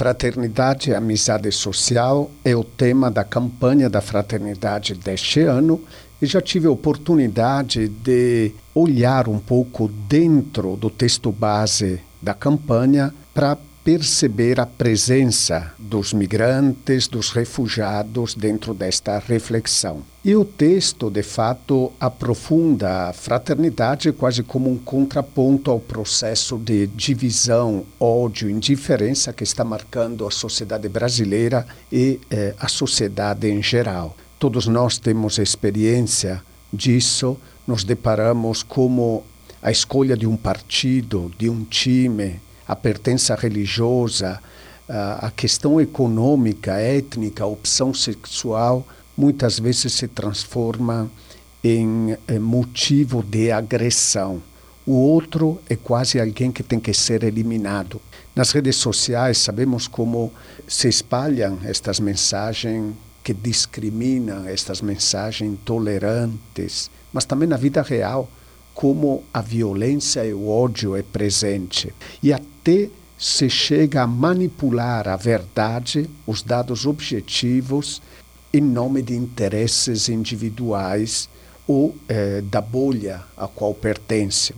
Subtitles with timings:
[0.00, 5.78] Fraternidade e amizade social é o tema da campanha da fraternidade deste ano
[6.22, 13.12] e já tive a oportunidade de olhar um pouco dentro do texto base da campanha
[13.34, 20.02] para perceber a presença dos migrantes, dos refugiados dentro desta reflexão.
[20.22, 26.86] E o texto, de fato, aprofunda a fraternidade quase como um contraponto ao processo de
[26.88, 34.14] divisão, ódio, indiferença que está marcando a sociedade brasileira e eh, a sociedade em geral.
[34.38, 36.42] Todos nós temos experiência
[36.72, 39.24] disso, nos deparamos como
[39.62, 42.40] a escolha de um partido, de um time,
[42.70, 44.40] a pertença religiosa,
[44.88, 51.10] a questão econômica, étnica, a opção sexual, muitas vezes se transforma
[51.64, 54.40] em motivo de agressão.
[54.86, 58.00] O outro é quase alguém que tem que ser eliminado.
[58.36, 60.32] Nas redes sociais sabemos como
[60.68, 68.30] se espalham estas mensagens que discriminam, estas mensagens intolerantes, mas também na vida real
[68.74, 75.16] como a violência e o ódio é presente e até se chega a manipular a
[75.16, 78.00] verdade, os dados objetivos,
[78.52, 81.28] em nome de interesses individuais
[81.68, 84.54] ou eh, da bolha a qual pertence.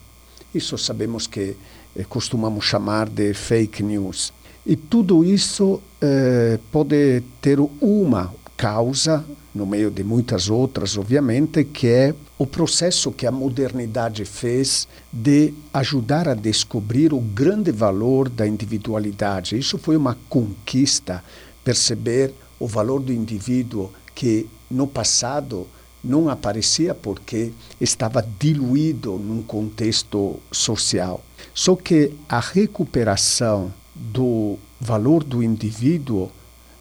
[0.54, 1.56] Isso sabemos que
[1.96, 4.32] eh, costumamos chamar de fake news.
[4.64, 11.86] E tudo isso eh, pode ter uma causa, no meio de muitas outras, obviamente, que
[11.86, 18.46] é o processo que a modernidade fez de ajudar a descobrir o grande valor da
[18.46, 19.58] individualidade.
[19.58, 21.22] Isso foi uma conquista,
[21.62, 25.66] perceber o valor do indivíduo que no passado
[26.02, 31.24] não aparecia porque estava diluído num contexto social.
[31.54, 36.30] Só que a recuperação do valor do indivíduo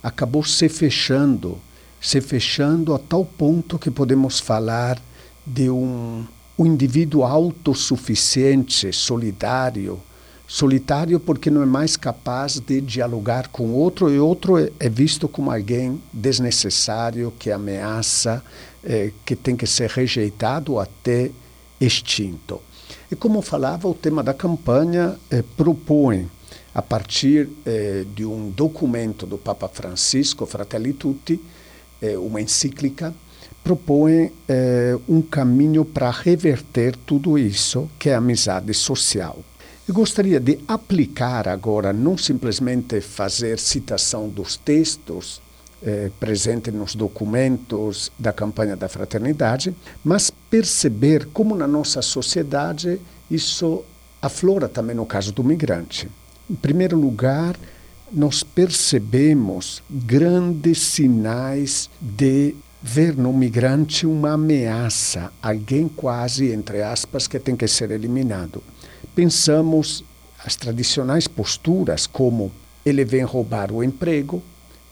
[0.02, 1.59] acabou se fechando
[2.02, 5.00] se fechando a tal ponto que podemos falar
[5.46, 6.26] de um,
[6.58, 10.00] um indivíduo autossuficiente, solidário,
[10.48, 15.30] solitário porque não é mais capaz de dialogar com outro e outro é, é visto
[15.30, 18.44] como alguém desnecessário, que ameaça,
[18.84, 21.30] é, que tem que ser rejeitado ou até
[21.80, 22.60] extinto.
[23.11, 26.30] E como falava, o tema da campanha é, propõe,
[26.73, 31.40] a partir é, de um documento do Papa Francisco, Fratelli Tutti,
[32.02, 33.14] é, uma encíclica,
[33.64, 39.39] propõe é, um caminho para reverter tudo isso, que é a amizade social.
[39.88, 45.42] Eu gostaria de aplicar agora, não simplesmente fazer citação dos textos
[45.84, 53.02] eh, presentes nos documentos da campanha da fraternidade, mas perceber como na nossa sociedade
[53.32, 53.84] isso
[54.22, 56.08] aflora também no caso do migrante.
[56.48, 57.56] Em primeiro lugar,
[58.14, 67.39] nós percebemos grandes sinais de ver no migrante uma ameaça, alguém quase, entre aspas, que
[67.39, 68.61] tem que ser eliminado.
[69.16, 70.04] Pensamos
[70.44, 72.52] as tradicionais posturas, como
[72.86, 74.42] ele vem roubar o emprego,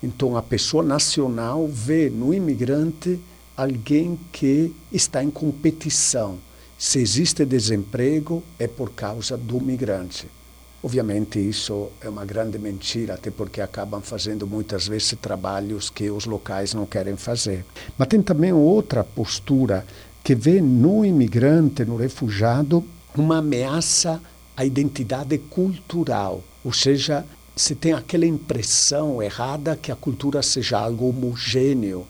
[0.02, 3.20] então a pessoa nacional vê no imigrante
[3.58, 6.38] alguém que está em competição.
[6.78, 10.28] Se existe desemprego, é por causa do migrante.
[10.82, 16.26] Obviamente isso é uma grande mentira, até porque acabam fazendo muitas vezes trabalhos que os
[16.26, 17.66] locais não querem fazer.
[17.98, 19.86] Mas tem também outra postura
[20.24, 22.82] que vê no imigrante, no refugiado,
[23.18, 24.22] uma ameaça
[24.56, 27.26] à identidade cultural, ou seja,
[27.56, 32.08] se tem aquela impressão errada que a cultura seja algo homogêneo,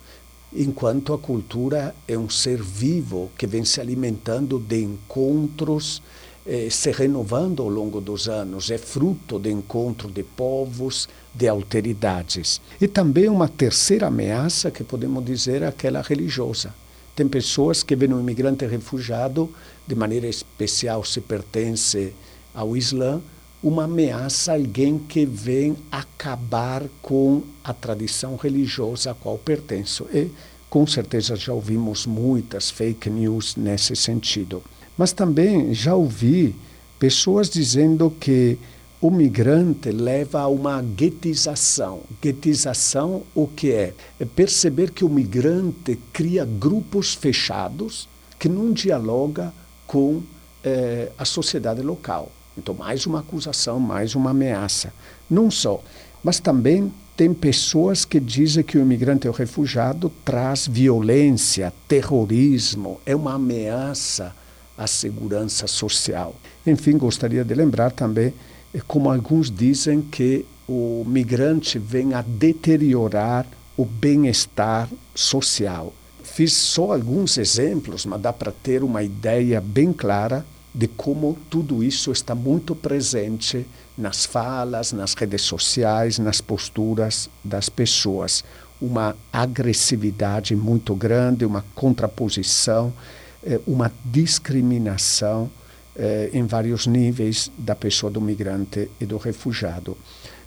[0.53, 6.03] enquanto a cultura é um ser vivo que vem se alimentando de encontros
[6.52, 12.60] eh, se renovando ao longo dos anos, é fruto de encontro de povos, de alteridades.
[12.82, 16.74] E também uma terceira ameaça, que podemos dizer, é aquela religiosa.
[17.16, 19.48] Tem pessoas que veem o imigrante refugiado,
[19.86, 22.16] de maneira especial se pertence
[22.52, 23.22] ao Islã,
[23.62, 30.08] uma ameaça, alguém que vem acabar com a tradição religiosa a qual pertenço.
[30.12, 30.32] E,
[30.68, 34.64] com certeza, já ouvimos muitas fake news nesse sentido.
[34.99, 36.53] Mas também já ouvi
[36.99, 38.57] pessoas dizendo que
[38.99, 42.01] o migrante leva a uma guetização.
[42.22, 43.93] Guetização o que é?
[44.19, 49.53] É perceber que o migrante cria grupos fechados que não dialoga
[49.87, 50.22] com
[50.66, 52.29] eh, a sociedade local.
[52.57, 54.91] Então, mais uma acusação, mais uma ameaça.
[55.29, 55.81] Não só,
[56.22, 62.99] mas também tem pessoas que dizem que o imigrante ou o refugiado traz violência, terrorismo,
[63.05, 64.35] é uma ameaça
[64.79, 66.34] a segurança social.
[66.66, 68.34] Enfim, gostaria de lembrar também,
[68.73, 73.46] eh, como alguns dizem, que o migrante vem a deteriorar
[73.76, 75.93] o bem-estar social.
[76.23, 81.84] Fiz só alguns exemplos, mas dá para ter uma ideia bem clara de como tudo
[81.84, 83.66] isso está muito presente
[83.97, 88.46] nas falas, nas redes sociais, nas posturas das pessoas.
[88.79, 92.93] Uma agressividade muito grande, uma contraposição,
[93.41, 95.50] eh, uma discriminação
[95.96, 99.97] eh, em vários níveis da pessoa do migrante e do refugiado.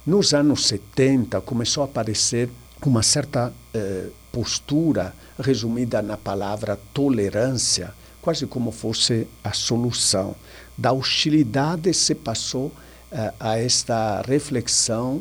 [0.07, 2.51] Nos anos 70 começou a aparecer
[2.85, 10.35] uma certa eh, postura resumida na palavra tolerância, quase como fosse a solução.
[10.77, 12.73] Da hostilidade se passou
[13.39, 15.21] a esta reflexão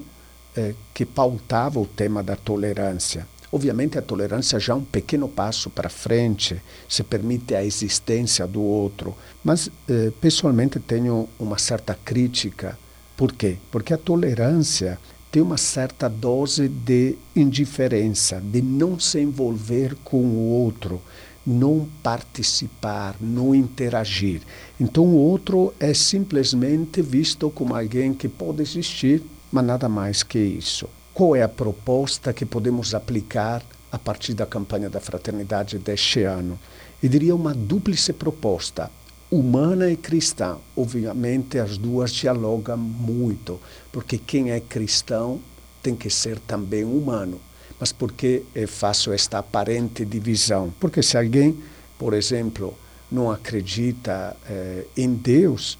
[0.93, 3.27] que pautava o tema da tolerância.
[3.51, 8.61] Obviamente, a tolerância já é um pequeno passo para frente, se permite a existência do
[8.61, 9.13] outro,
[9.43, 12.77] mas eh, pessoalmente tenho uma certa crítica.
[13.17, 13.57] Por quê?
[13.69, 14.97] Porque a tolerância
[15.29, 21.01] tem uma certa dose de indiferença, de não se envolver com o outro,
[21.45, 24.41] não participar, não interagir.
[24.79, 29.21] Então o outro é simplesmente visto como alguém que pode existir,
[29.51, 30.87] mas nada mais que isso.
[31.13, 33.61] Qual é a proposta que podemos aplicar
[33.91, 36.57] a partir da campanha da fraternidade deste ano?
[37.03, 38.89] Eu diria uma dúplice proposta
[39.29, 40.57] humana e cristã.
[40.75, 43.59] Obviamente, as duas dialogam muito,
[43.91, 45.41] porque quem é cristão
[45.83, 47.41] tem que ser também humano.
[47.77, 50.73] Mas por que faço esta aparente divisão?
[50.79, 51.57] Porque se alguém,
[51.97, 52.73] por exemplo,
[53.11, 55.77] não acredita eh, em Deus,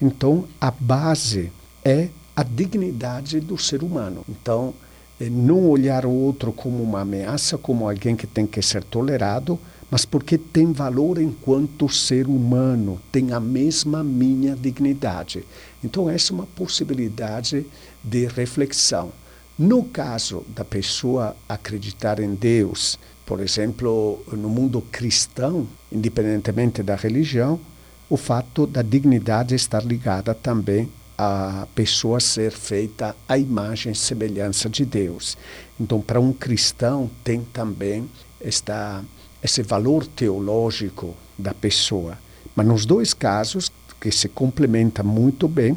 [0.00, 1.52] então a base
[1.84, 4.24] é a dignidade do ser humano.
[4.28, 4.74] Então,
[5.20, 9.58] eh, não olhar o outro como uma ameaça, como alguém que tem que ser tolerado,
[9.90, 15.44] mas porque tem valor enquanto ser humano, tem a mesma minha dignidade.
[15.84, 17.66] Então, essa é uma possibilidade
[18.02, 19.12] de reflexão.
[19.58, 27.60] No caso da pessoa acreditar em Deus, por exemplo, no mundo cristão, independentemente da religião,
[28.08, 30.88] o fato da dignidade estar ligada também
[31.22, 35.36] a pessoa ser feita à imagem e semelhança de Deus.
[35.80, 38.08] Então, para um cristão, tem também
[38.40, 39.02] esta
[39.42, 42.16] esse valor teológico da pessoa.
[42.54, 45.76] Mas nos dois casos, que se complementa muito bem,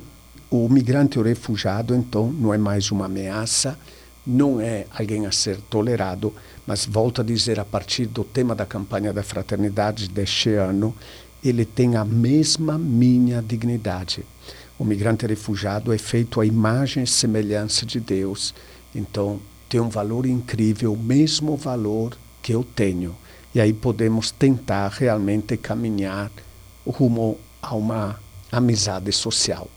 [0.52, 3.78] o migrante ou refugiado, então, não é mais uma ameaça,
[4.26, 6.34] não é alguém a ser tolerado,
[6.66, 10.96] mas volto a dizer, a partir do tema da campanha da fraternidade deste ano,
[11.44, 14.26] ele tem a mesma minha dignidade.
[14.77, 18.54] O migrante refugiado é feito à imagem e semelhança de Deus,
[18.94, 19.39] então
[19.69, 23.16] tem um valor incrível, o mesmo valor que eu tenho.
[23.54, 26.30] E aí podemos tentar realmente caminhar
[26.86, 28.19] rumo a uma
[28.51, 29.69] amizade social.